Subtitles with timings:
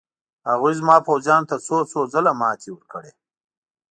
[0.49, 3.11] هغوی زما پوځیانو ته څو څو ځله ماتې ورکړې.